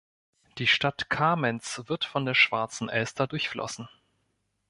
Die 0.57 0.65
Stadt 0.65 1.11
Kamenz 1.11 1.83
wird 1.85 2.05
von 2.05 2.25
der 2.25 2.33
Schwarzen 2.33 2.89
Elster 2.89 3.27
durchflossen. 3.27 3.87